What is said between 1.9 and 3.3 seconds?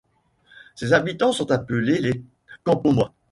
les Campomois.